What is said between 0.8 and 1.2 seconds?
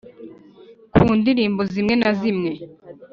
ku